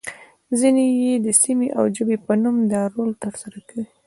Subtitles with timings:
[0.59, 3.85] ځینې يې د سیمې او ژبې په نوم دا رول ترسره کوي.